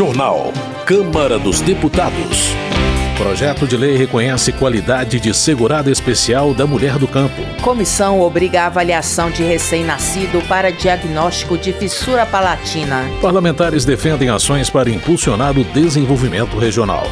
[0.00, 0.50] Regional.
[0.86, 2.54] Câmara dos Deputados.
[3.18, 7.42] Projeto de lei reconhece qualidade de segurada especial da mulher do campo.
[7.60, 13.04] Comissão obriga a avaliação de recém-nascido para diagnóstico de fissura palatina.
[13.20, 17.04] Parlamentares defendem ações para impulsionar o desenvolvimento regional.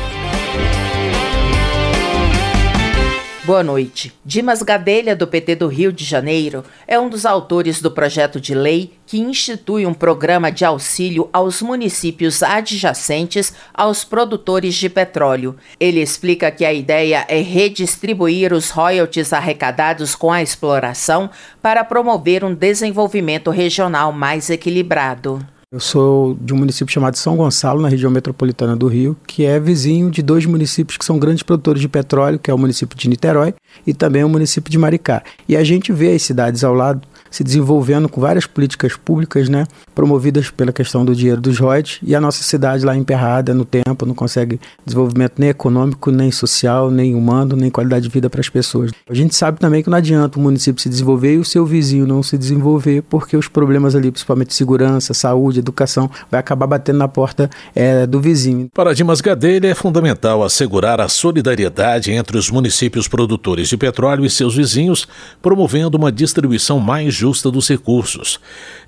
[3.48, 4.12] Boa noite.
[4.26, 8.54] Dimas Gadelha, do PT do Rio de Janeiro, é um dos autores do projeto de
[8.54, 15.56] lei que institui um programa de auxílio aos municípios adjacentes aos produtores de petróleo.
[15.80, 21.30] Ele explica que a ideia é redistribuir os royalties arrecadados com a exploração
[21.62, 25.42] para promover um desenvolvimento regional mais equilibrado.
[25.70, 29.60] Eu sou de um município chamado São Gonçalo, na região metropolitana do Rio, que é
[29.60, 33.06] vizinho de dois municípios que são grandes produtores de petróleo, que é o município de
[33.06, 33.52] Niterói
[33.86, 35.22] e também o município de Maricá.
[35.46, 39.66] E a gente vê as cidades ao lado se desenvolvendo com várias políticas públicas, né,
[39.94, 44.06] promovidas pela questão do dinheiro dos royalties, e a nossa cidade lá emperrada no tempo,
[44.06, 48.48] não consegue desenvolvimento nem econômico, nem social, nem humano, nem qualidade de vida para as
[48.48, 48.90] pessoas.
[49.08, 52.06] A gente sabe também que não adianta o município se desenvolver e o seu vizinho
[52.06, 57.08] não se desenvolver, porque os problemas ali, principalmente segurança, saúde, educação, vai acabar batendo na
[57.08, 58.68] porta é, do vizinho.
[58.74, 64.30] Para Dimas Gadelha, é fundamental assegurar a solidariedade entre os municípios produtores de petróleo e
[64.30, 65.06] seus vizinhos,
[65.42, 68.38] promovendo uma distribuição mais justa dos recursos.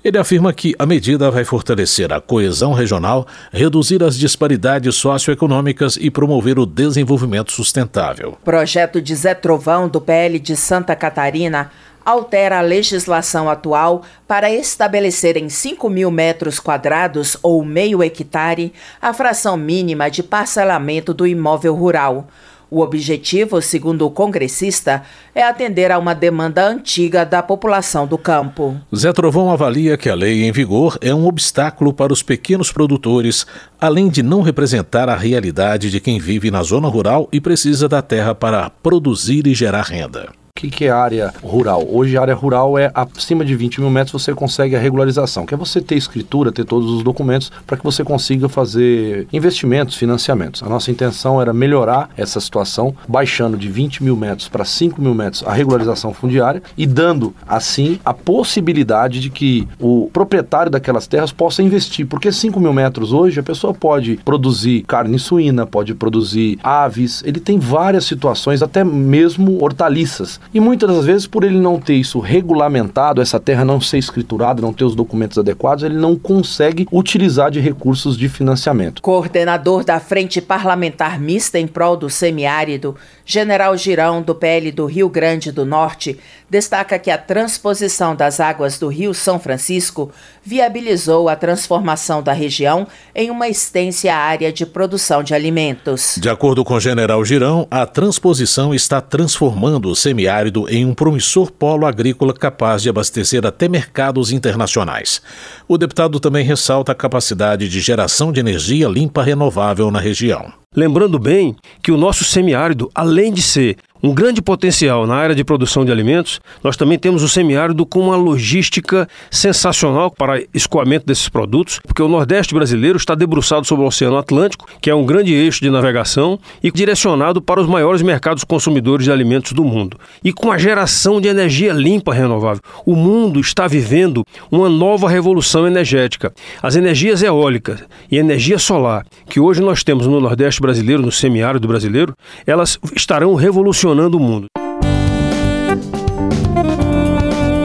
[0.03, 6.09] Ele afirma que a medida vai fortalecer a coesão regional, reduzir as disparidades socioeconômicas e
[6.09, 8.37] promover o desenvolvimento sustentável.
[8.43, 11.69] Projeto de Zé Trovão, do PL de Santa Catarina,
[12.05, 19.13] altera a legislação atual para estabelecer em 5 mil metros quadrados ou meio hectare a
[19.13, 22.27] fração mínima de parcelamento do imóvel rural.
[22.73, 25.03] O objetivo, segundo o congressista,
[25.35, 28.77] é atender a uma demanda antiga da população do campo.
[28.95, 33.45] Zé Trovão avalia que a lei em vigor é um obstáculo para os pequenos produtores,
[33.77, 38.01] além de não representar a realidade de quem vive na zona rural e precisa da
[38.01, 40.40] terra para produzir e gerar renda.
[40.61, 41.87] Que, que é área rural?
[41.89, 45.57] Hoje área rural é acima de 20 mil metros você consegue a regularização, que é
[45.57, 50.61] você ter escritura, ter todos os documentos para que você consiga fazer investimentos, financiamentos.
[50.61, 55.15] A nossa intenção era melhorar essa situação, baixando de 20 mil metros para 5 mil
[55.15, 61.31] metros a regularização fundiária e dando, assim, a possibilidade de que o proprietário daquelas terras
[61.31, 66.59] possa investir, porque 5 mil metros hoje a pessoa pode produzir carne suína, pode produzir
[66.61, 71.79] aves, ele tem várias situações, até mesmo hortaliças e muitas das vezes, por ele não
[71.79, 76.15] ter isso regulamentado, essa terra não ser escriturada, não ter os documentos adequados, ele não
[76.15, 79.01] consegue utilizar de recursos de financiamento.
[79.01, 82.95] Coordenador da Frente Parlamentar Mista em prol do semiárido,
[83.25, 86.19] General Girão, do PL do Rio Grande do Norte,
[86.49, 90.11] destaca que a transposição das águas do Rio São Francisco
[90.43, 92.85] viabilizou a transformação da região
[93.15, 96.17] em uma extensa área de produção de alimentos.
[96.19, 101.51] De acordo com o General Girão, a transposição está transformando o semiárido em um promissor
[101.51, 105.21] polo agrícola capaz de abastecer até mercados internacionais.
[105.67, 110.53] O deputado também ressalta a capacidade de geração de energia limpa renovável na região.
[110.75, 115.43] Lembrando bem que o nosso semiárido, além de ser um grande potencial na área de
[115.43, 121.29] produção de alimentos, nós também temos o semiárido com uma logística sensacional para escoamento desses
[121.29, 125.33] produtos, porque o Nordeste brasileiro está debruçado sobre o Oceano Atlântico, que é um grande
[125.33, 129.97] eixo de navegação e direcionado para os maiores mercados consumidores de alimentos do mundo.
[130.23, 135.67] E com a geração de energia limpa renovável, o mundo está vivendo uma nova revolução
[135.67, 136.33] energética.
[136.61, 141.67] As energias eólicas e energia solar, que hoje nós temos no Nordeste brasileiro, no semiárido
[141.67, 142.15] brasileiro,
[142.47, 144.47] elas estarão revolucionando o mundo.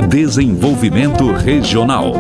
[0.09, 2.13] Desenvolvimento Regional.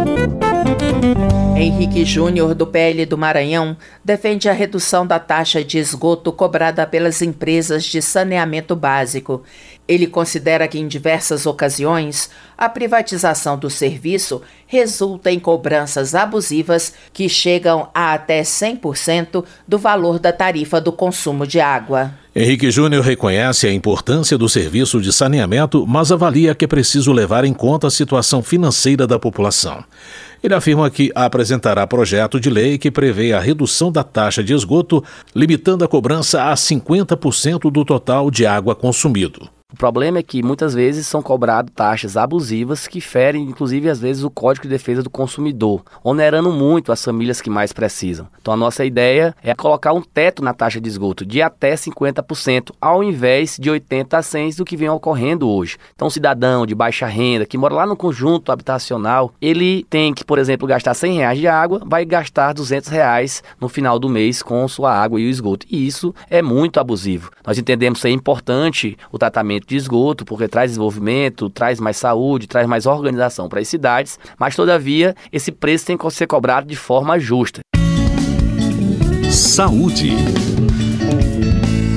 [1.56, 7.22] Henrique Júnior, do PL do Maranhão, defende a redução da taxa de esgoto cobrada pelas
[7.22, 9.42] empresas de saneamento básico.
[9.88, 17.28] Ele considera que, em diversas ocasiões, a privatização do serviço resulta em cobranças abusivas que
[17.28, 22.12] chegam a até 100% do valor da tarifa do consumo de água.
[22.34, 27.44] Henrique Júnior reconhece a importância do serviço de saneamento, mas avalia que é preciso levar
[27.44, 29.84] em conta a situação financeira da população.
[30.42, 35.02] Ele afirma que apresentará projeto de lei que prevê a redução da taxa de esgoto,
[35.34, 39.48] limitando a cobrança a 50% do total de água consumido.
[39.76, 44.24] O problema é que muitas vezes são cobradas taxas abusivas que ferem, inclusive, às vezes,
[44.24, 48.26] o Código de Defesa do Consumidor, onerando muito as famílias que mais precisam.
[48.40, 52.70] Então, a nossa ideia é colocar um teto na taxa de esgoto de até 50%,
[52.80, 55.76] ao invés de 80% a 100% do que vem ocorrendo hoje.
[55.94, 60.24] Então, um cidadão de baixa renda que mora lá no conjunto habitacional, ele tem que,
[60.24, 64.42] por exemplo, gastar 100 reais de água, vai gastar 200 reais no final do mês
[64.42, 65.66] com sua água e o esgoto.
[65.70, 67.30] E isso é muito abusivo.
[67.46, 69.18] Nós entendemos ser importante o
[69.66, 74.18] tratamento de esgoto, porque traz desenvolvimento, traz mais saúde, traz mais organização para as cidades,
[74.38, 77.60] mas todavia esse preço tem que ser cobrado de forma justa.
[79.30, 80.12] Saúde.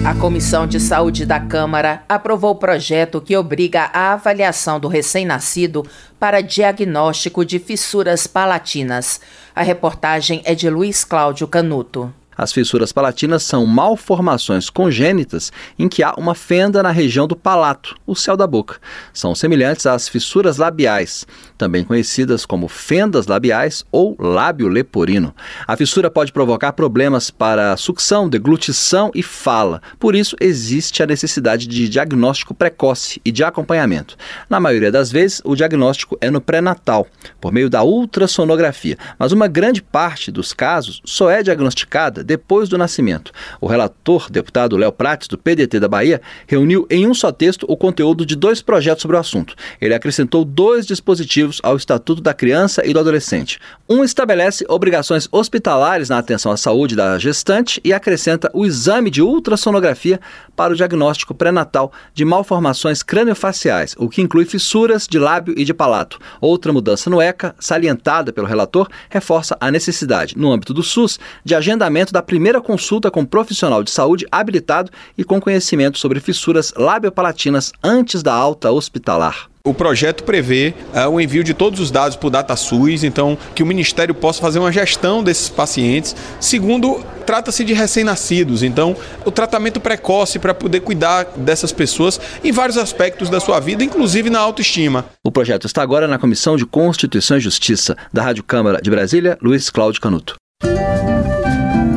[0.06, 5.86] A Comissão de Saúde da Câmara aprovou o projeto que obriga a avaliação do recém-nascido
[6.20, 9.22] para diagnóstico de fissuras palatinas.
[9.54, 12.12] A reportagem é de Luiz Cláudio Canuto.
[12.40, 17.98] As fissuras palatinas são malformações congênitas em que há uma fenda na região do palato,
[18.08, 18.78] o céu da boca.
[19.12, 21.28] São semelhantes às fissuras labiais,
[21.58, 25.36] também conhecidas como fendas labiais ou lábio leporino.
[25.68, 29.82] A fissura pode provocar problemas para sucção, deglutição e fala.
[30.00, 34.16] Por isso, existe a necessidade de diagnóstico precoce e de acompanhamento.
[34.50, 37.06] Na maioria das vezes, o diagnóstico é no pré-natal,
[37.42, 42.78] por meio da ultrassonografia, mas uma grande parte dos casos só é diagnosticada depois do
[42.78, 43.32] nascimento.
[43.60, 47.76] O relator, deputado Léo Prates, do PDT da Bahia, reuniu em um só texto o
[47.76, 49.56] conteúdo de dois projetos sobre o assunto.
[49.82, 53.60] Ele acrescentou dois dispositivos ao Estatuto da Criança e do Adolescente.
[53.90, 59.24] Um estabelece obrigações hospitalares na atenção à saúde da gestante e acrescenta o exame de
[59.24, 60.20] ultrassonografia
[60.56, 65.74] para o diagnóstico pré-natal de malformações craniofaciais, o que inclui fissuras de lábio e de
[65.74, 66.20] palato.
[66.40, 71.56] Outra mudança no ECA, salientada pelo relator, reforça a necessidade, no âmbito do SUS, de
[71.56, 76.74] agendamento da da primeira consulta com profissional de saúde habilitado e com conhecimento sobre fissuras
[76.76, 79.48] labiopalatinas antes da alta hospitalar.
[79.64, 83.64] O projeto prevê uh, o envio de todos os dados para o DataSUS, então que
[83.64, 86.14] o Ministério possa fazer uma gestão desses pacientes.
[86.42, 92.78] Segundo, trata-se de recém-nascidos, então o tratamento precoce para poder cuidar dessas pessoas em vários
[92.78, 95.06] aspectos da sua vida, inclusive na autoestima.
[95.24, 99.38] O projeto está agora na Comissão de Constituição e Justiça da Rádio Câmara de Brasília,
[99.42, 100.36] Luiz Cláudio Canuto.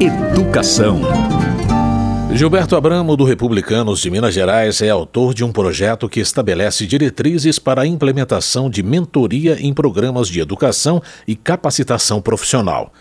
[0.00, 1.00] Educação.
[2.32, 7.58] Gilberto Abramo, do Republicanos de Minas Gerais, é autor de um projeto que estabelece diretrizes
[7.58, 12.92] para a implementação de mentoria em programas de educação e capacitação profissional.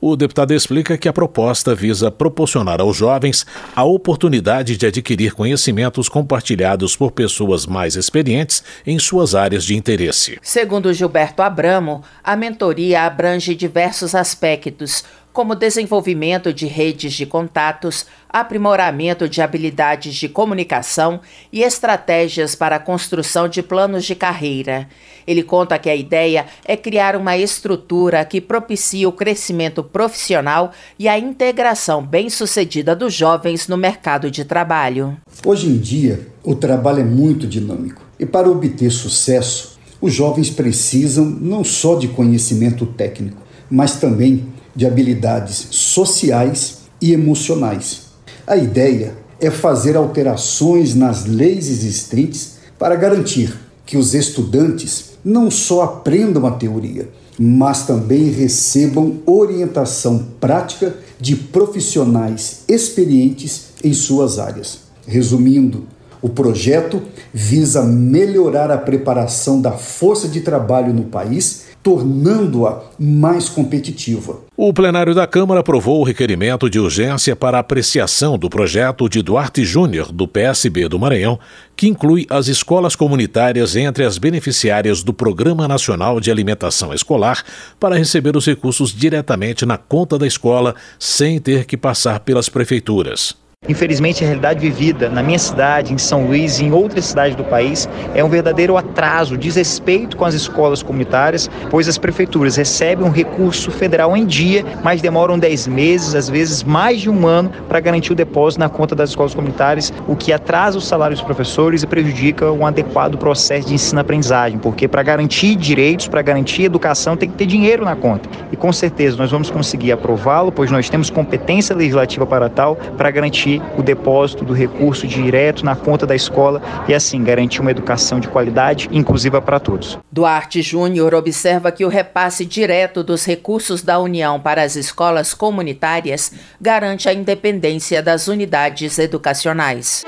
[0.00, 3.44] O deputado explica que a proposta visa proporcionar aos jovens
[3.76, 10.38] a oportunidade de adquirir conhecimentos compartilhados por pessoas mais experientes em suas áreas de interesse.
[10.40, 19.28] Segundo Gilberto Abramo, a mentoria abrange diversos aspectos como desenvolvimento de redes de contatos, aprimoramento
[19.28, 21.20] de habilidades de comunicação
[21.52, 24.88] e estratégias para a construção de planos de carreira.
[25.26, 31.08] Ele conta que a ideia é criar uma estrutura que propicie o crescimento profissional e
[31.08, 35.16] a integração bem-sucedida dos jovens no mercado de trabalho.
[35.44, 41.24] Hoje em dia, o trabalho é muito dinâmico e para obter sucesso, os jovens precisam
[41.24, 44.46] não só de conhecimento técnico, mas também
[44.80, 48.04] de habilidades sociais e emocionais.
[48.46, 53.54] A ideia é fazer alterações nas leis existentes para garantir
[53.84, 62.60] que os estudantes não só aprendam a teoria, mas também recebam orientação prática de profissionais
[62.66, 64.78] experientes em suas áreas.
[65.06, 65.88] Resumindo,
[66.22, 67.02] o projeto
[67.34, 74.40] visa melhorar a preparação da força de trabalho no país tornando-a mais competitiva.
[74.56, 79.64] O plenário da Câmara aprovou o requerimento de urgência para apreciação do projeto de Duarte
[79.64, 81.38] Júnior, do PSB do Maranhão,
[81.74, 87.42] que inclui as escolas comunitárias entre as beneficiárias do Programa Nacional de Alimentação Escolar
[87.78, 93.34] para receber os recursos diretamente na conta da escola, sem ter que passar pelas prefeituras.
[93.70, 97.44] Infelizmente, a realidade vivida na minha cidade, em São Luís e em outras cidades do
[97.44, 103.10] país é um verdadeiro atraso, desrespeito com as escolas comunitárias, pois as prefeituras recebem um
[103.10, 107.78] recurso federal em dia, mas demoram 10 meses, às vezes mais de um ano, para
[107.80, 111.82] garantir o depósito na conta das escolas comunitárias, o que atrasa os salários dos professores
[111.82, 117.28] e prejudica um adequado processo de ensino-aprendizagem, porque para garantir direitos, para garantir educação, tem
[117.28, 118.28] que ter dinheiro na conta.
[118.50, 123.10] E com certeza nós vamos conseguir aprová-lo, pois nós temos competência legislativa para tal, para
[123.10, 127.70] garantir garantir o depósito do recurso direto na conta da escola e assim garantir uma
[127.70, 129.98] educação de qualidade inclusiva para todos.
[130.12, 136.32] Duarte Júnior observa que o repasse direto dos recursos da União para as escolas comunitárias
[136.60, 140.04] garante a independência das unidades educacionais.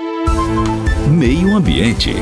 [1.09, 2.15] Meio Ambiente.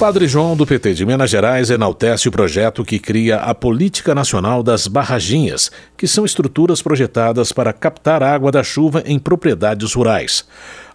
[0.00, 4.62] Padre João do PT de Minas Gerais enaltece o projeto que cria a Política Nacional
[4.62, 10.46] das Barraginhas, que são estruturas projetadas para captar água da chuva em propriedades rurais.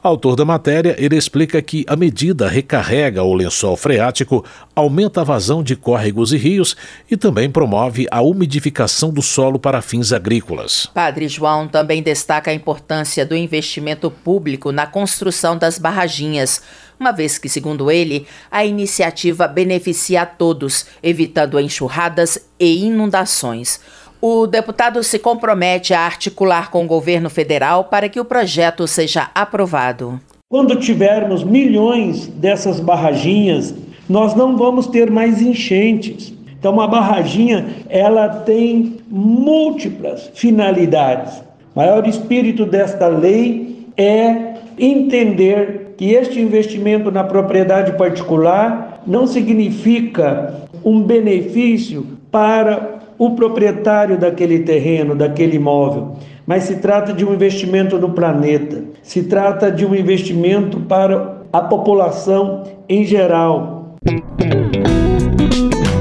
[0.05, 4.45] Autor da matéria, ele explica que a medida recarrega o lençol freático,
[4.75, 6.75] aumenta a vazão de córregos e rios
[7.09, 10.88] e também promove a umidificação do solo para fins agrícolas.
[10.93, 16.62] Padre João também destaca a importância do investimento público na construção das barraginhas,
[17.00, 23.79] uma vez que, segundo ele, a iniciativa beneficia a todos, evitando enxurradas e inundações.
[24.27, 29.29] O deputado se compromete a articular com o governo federal para que o projeto seja
[29.36, 30.20] aprovado.
[30.50, 33.75] Quando tivermos milhões dessas barraginhas,
[34.10, 36.34] nós não vamos ter mais enchentes.
[36.58, 41.44] Então, uma barraginha ela tem múltiplas finalidades.
[41.75, 50.65] O maior espírito desta lei é entender que este investimento na propriedade particular não significa
[50.84, 57.98] um benefício para o proprietário daquele terreno, daquele imóvel, mas se trata de um investimento
[57.98, 63.95] no planeta, se trata de um investimento para a população em geral.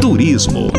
[0.01, 0.71] Turismo.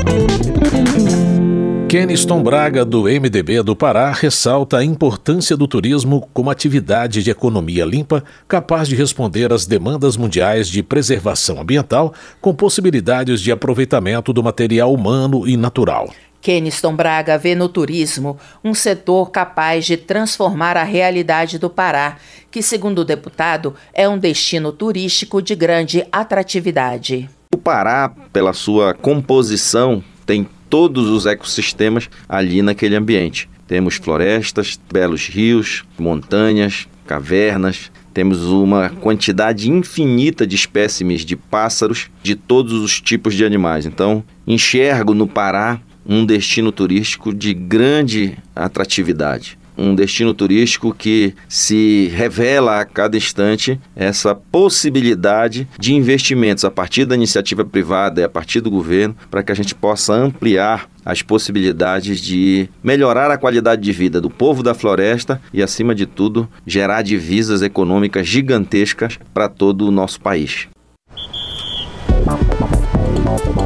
[1.88, 7.86] Keniston Braga, do MDB do Pará, ressalta a importância do turismo como atividade de economia
[7.86, 14.44] limpa, capaz de responder às demandas mundiais de preservação ambiental, com possibilidades de aproveitamento do
[14.44, 16.10] material humano e natural.
[16.46, 22.18] Keniston Braga vê no turismo um setor capaz de transformar a realidade do Pará,
[22.52, 27.28] que, segundo o deputado, é um destino turístico de grande atratividade.
[27.52, 33.50] O Pará, pela sua composição, tem todos os ecossistemas ali naquele ambiente.
[33.68, 42.34] Temos florestas, belos rios, montanhas, cavernas, temos uma quantidade infinita de espécimes de pássaros, de
[42.34, 43.86] todos os tipos de animais.
[43.86, 49.58] Então, enxergo no Pará um destino turístico de grande atratividade.
[49.78, 57.04] Um destino turístico que se revela a cada instante essa possibilidade de investimentos a partir
[57.04, 61.22] da iniciativa privada e a partir do governo para que a gente possa ampliar as
[61.22, 66.48] possibilidades de melhorar a qualidade de vida do povo da floresta e, acima de tudo,
[66.66, 70.70] gerar divisas econômicas gigantescas para todo o nosso país.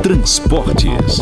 [0.03, 1.19] Transportes.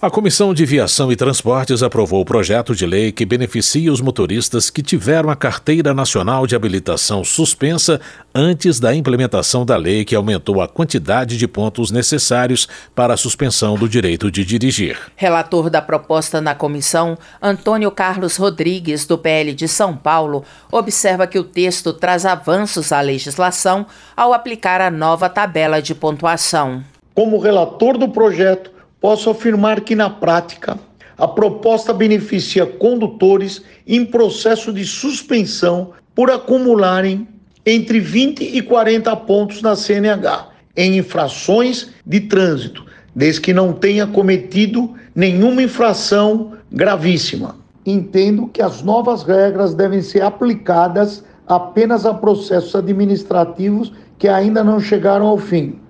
[0.00, 4.68] A Comissão de Viação e Transportes aprovou o projeto de lei que beneficia os motoristas
[4.68, 8.00] que tiveram a Carteira Nacional de Habilitação suspensa
[8.34, 13.76] antes da implementação da lei que aumentou a quantidade de pontos necessários para a suspensão
[13.76, 14.98] do direito de dirigir.
[15.14, 21.38] Relator da proposta na comissão, Antônio Carlos Rodrigues, do PL de São Paulo, observa que
[21.38, 26.82] o texto traz avanços à legislação ao aplicar a nova tabela de pontuação.
[27.14, 30.78] Como relator do projeto, posso afirmar que, na prática,
[31.18, 37.28] a proposta beneficia condutores em processo de suspensão por acumularem
[37.66, 44.06] entre 20 e 40 pontos na CNH em infrações de trânsito, desde que não tenha
[44.06, 47.56] cometido nenhuma infração gravíssima.
[47.84, 54.80] Entendo que as novas regras devem ser aplicadas apenas a processos administrativos que ainda não
[54.80, 55.81] chegaram ao fim.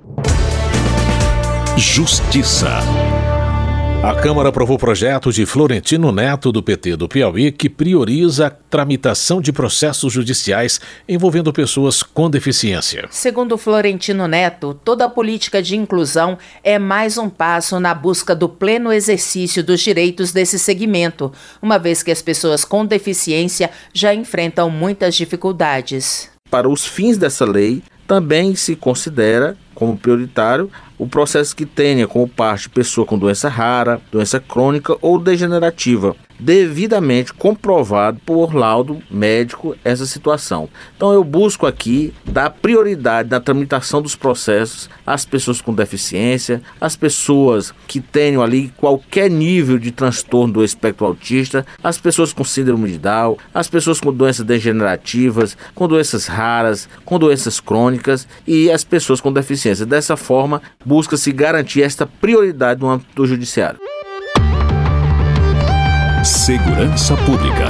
[1.76, 2.68] Justiça.
[4.04, 8.50] A Câmara aprovou o projeto de Florentino Neto, do PT do Piauí, que prioriza a
[8.50, 13.06] tramitação de processos judiciais envolvendo pessoas com deficiência.
[13.10, 18.50] Segundo Florentino Neto, toda a política de inclusão é mais um passo na busca do
[18.50, 24.68] pleno exercício dos direitos desse segmento, uma vez que as pessoas com deficiência já enfrentam
[24.68, 26.28] muitas dificuldades.
[26.50, 30.70] Para os fins dessa lei, também se considera como prioritário
[31.02, 37.32] o processo que tenha como parte pessoa com doença rara, doença crônica ou degenerativa, devidamente
[37.32, 40.68] comprovado por laudo médico essa situação.
[40.96, 46.96] Então eu busco aqui dar prioridade na tramitação dos processos às pessoas com deficiência, às
[46.96, 52.90] pessoas que tenham ali qualquer nível de transtorno do espectro autista, às pessoas com síndrome
[52.90, 58.82] de Down, às pessoas com doenças degenerativas, com doenças raras, com doenças crônicas e as
[58.82, 59.86] pessoas com deficiência.
[59.86, 63.91] Dessa forma, busca-se garantir esta prioridade no âmbito do judiciário.
[66.24, 67.66] Segurança Pública.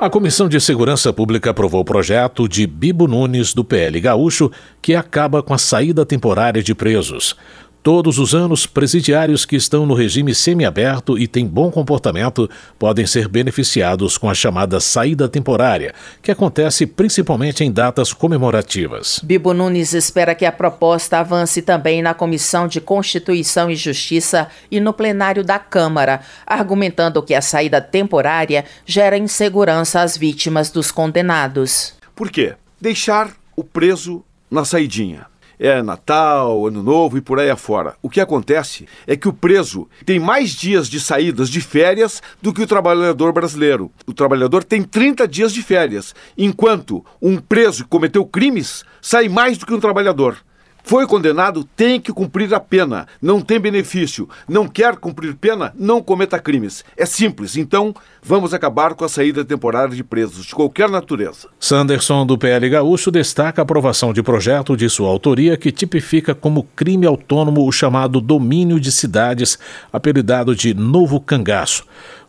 [0.00, 4.50] A Comissão de Segurança Pública aprovou o projeto de Bibo Nunes, do PL Gaúcho,
[4.82, 7.36] que acaba com a saída temporária de presos.
[7.82, 12.48] Todos os anos, presidiários que estão no regime semiaberto e têm bom comportamento
[12.78, 19.18] podem ser beneficiados com a chamada saída temporária, que acontece principalmente em datas comemorativas.
[19.24, 24.78] Bibo Nunes espera que a proposta avance também na Comissão de Constituição e Justiça e
[24.78, 31.94] no plenário da Câmara, argumentando que a saída temporária gera insegurança às vítimas dos condenados.
[32.14, 32.54] Por quê?
[32.80, 35.31] Deixar o preso na saidinha
[35.62, 37.94] é Natal, Ano Novo e por aí afora.
[38.02, 42.52] O que acontece é que o preso tem mais dias de saídas de férias do
[42.52, 43.88] que o trabalhador brasileiro.
[44.04, 49.56] O trabalhador tem 30 dias de férias, enquanto um preso que cometeu crimes sai mais
[49.56, 50.36] do que um trabalhador.
[50.84, 53.06] Foi condenado, tem que cumprir a pena.
[53.20, 54.28] Não tem benefício.
[54.48, 56.84] Não quer cumprir pena, não cometa crimes.
[56.96, 57.56] É simples.
[57.56, 61.48] Então, vamos acabar com a saída temporária de presos de qualquer natureza.
[61.58, 66.64] Sanderson, do PL Gaúcho, destaca a aprovação de projeto de sua autoria que tipifica como
[66.74, 69.58] crime autônomo o chamado domínio de cidades,
[69.92, 71.84] apelidado de novo cangaço.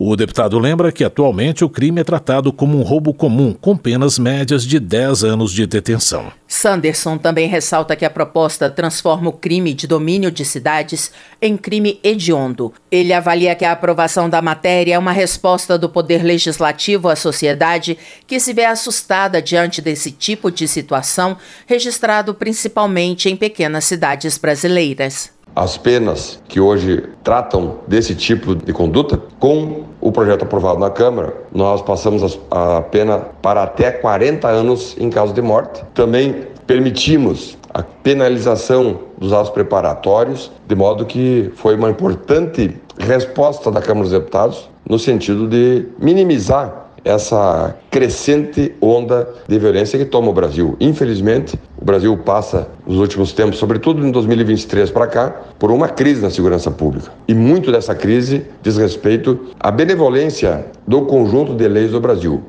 [0.06, 4.20] O deputado lembra que atualmente o crime é tratado como um roubo comum, com penas
[4.20, 6.30] médias de 10 anos de detenção.
[6.46, 11.10] Sanderson também ressalta que a proposta transforma o crime de domínio de cidades
[11.42, 12.74] em crime hediondo.
[12.92, 17.98] Ele avalia que a aprovação da matéria é uma resposta do Poder Legislativo à sociedade
[18.28, 25.32] que se vê assustada diante desse tipo de situação, registrado principalmente em pequenas cidades brasileiras
[25.56, 31.34] as penas que hoje tratam desse tipo de conduta, com o projeto aprovado na Câmara,
[31.54, 35.84] nós passamos a pena para até 40 anos em caso de morte.
[35.94, 43.82] Também permitimos a penalização dos atos preparatórios, de modo que foi uma importante resposta da
[43.82, 50.34] Câmara dos Deputados no sentido de minimizar essa crescente onda de violência que toma o
[50.34, 50.76] Brasil.
[50.80, 56.22] Infelizmente, o Brasil passa nos últimos tempos, sobretudo em 2023 para cá, por uma crise
[56.22, 57.12] na segurança pública.
[57.28, 62.42] E muito dessa crise diz respeito à benevolência do conjunto de leis do Brasil.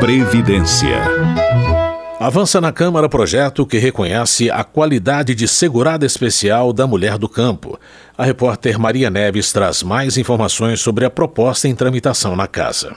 [0.00, 0.96] Previdência.
[2.18, 7.78] Avança na Câmara projeto que reconhece a qualidade de segurada especial da mulher do campo.
[8.16, 12.96] A repórter Maria Neves traz mais informações sobre a proposta em tramitação na Casa.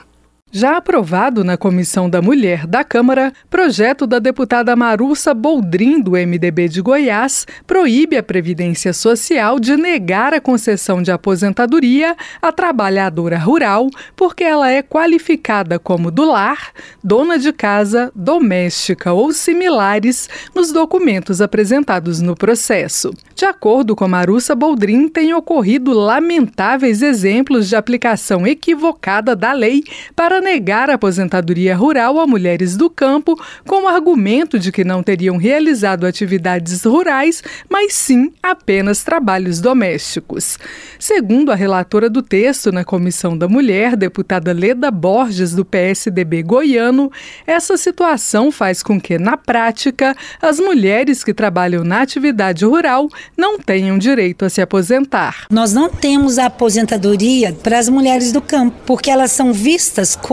[0.54, 6.68] Já aprovado na Comissão da Mulher da Câmara, projeto da deputada Marussa Boldrin, do MDB
[6.68, 13.88] de Goiás, proíbe a Previdência Social de negar a concessão de aposentadoria à trabalhadora rural
[14.14, 21.40] porque ela é qualificada como do lar, dona de casa, doméstica ou similares nos documentos
[21.40, 23.10] apresentados no processo.
[23.34, 29.82] De acordo com Marussa Boldrin, tem ocorrido lamentáveis exemplos de aplicação equivocada da lei
[30.14, 35.02] para negar a aposentadoria rural a mulheres do campo com o argumento de que não
[35.02, 40.58] teriam realizado atividades rurais, mas sim apenas trabalhos domésticos.
[40.98, 47.10] Segundo a relatora do texto na Comissão da Mulher, deputada Leda Borges, do PSDB goiano,
[47.46, 53.58] essa situação faz com que, na prática, as mulheres que trabalham na atividade rural não
[53.58, 55.46] tenham direito a se aposentar.
[55.50, 60.31] Nós não temos a aposentadoria para as mulheres do campo, porque elas são vistas como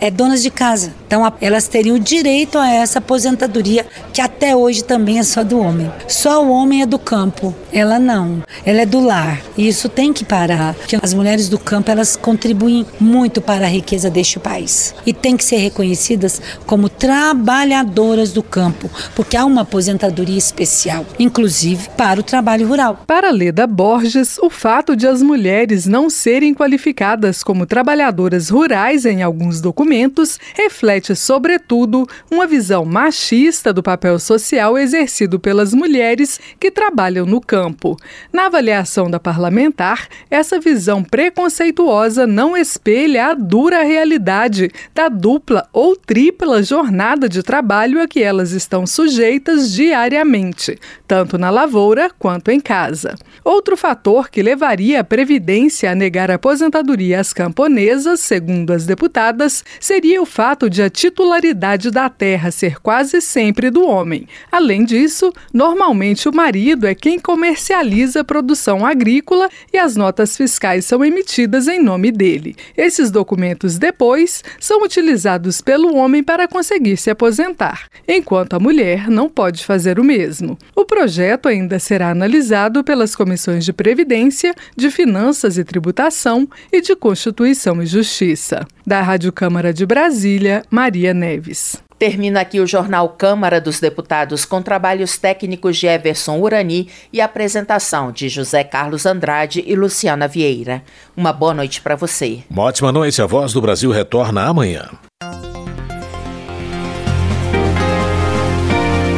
[0.00, 0.92] é, donas de casa.
[1.06, 5.90] Então elas teriam direito a essa aposentadoria que até hoje também é só do homem.
[6.06, 8.42] Só o homem é do campo, ela não.
[8.64, 9.40] Ela é do lar.
[9.56, 10.74] E isso tem que parar.
[10.74, 15.36] Porque as mulheres do campo elas contribuem muito para a riqueza deste país e têm
[15.36, 22.22] que ser reconhecidas como trabalhadoras do campo, porque há uma aposentadoria especial, inclusive para o
[22.22, 23.00] trabalho rural.
[23.06, 29.17] Para Leda Borges, o fato de as mulheres não serem qualificadas como trabalhadoras rurais em
[29.18, 36.70] em alguns documentos, reflete, sobretudo, uma visão machista do papel social exercido pelas mulheres que
[36.70, 37.96] trabalham no campo.
[38.32, 45.96] Na avaliação da parlamentar, essa visão preconceituosa não espelha a dura realidade da dupla ou
[45.96, 52.60] tripla jornada de trabalho a que elas estão sujeitas diariamente, tanto na lavoura quanto em
[52.60, 53.16] casa.
[53.44, 59.07] Outro fator que levaria a Previdência a negar a aposentadoria às camponesas, segundo as deputadas,
[59.08, 64.28] deputadas seria o fato de a titularidade da terra ser quase sempre do homem.
[64.52, 70.84] Além disso, normalmente o marido é quem comercializa a produção agrícola e as notas fiscais
[70.84, 72.54] são emitidas em nome dele.
[72.76, 79.28] Esses documentos depois são utilizados pelo homem para conseguir se aposentar, enquanto a mulher não
[79.28, 80.58] pode fazer o mesmo.
[80.76, 86.94] O projeto ainda será analisado pelas comissões de Previdência, de Finanças e Tributação e de
[86.94, 88.66] Constituição e Justiça.
[88.88, 91.76] Da Rádio Câmara de Brasília, Maria Neves.
[91.98, 98.10] Termina aqui o jornal Câmara dos Deputados com trabalhos técnicos de Everson Urani e apresentação
[98.10, 100.82] de José Carlos Andrade e Luciana Vieira.
[101.14, 102.38] Uma boa noite para você.
[102.48, 103.20] Uma ótima noite.
[103.20, 104.88] A Voz do Brasil retorna amanhã.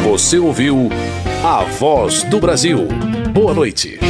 [0.02, 0.88] Você ouviu
[1.44, 2.88] A Voz do Brasil.
[3.32, 4.00] Boa noite.